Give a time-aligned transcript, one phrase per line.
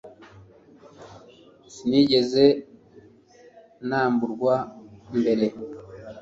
[1.73, 2.45] Sinigeze
[3.87, 4.55] namburwa
[5.17, 5.47] mbere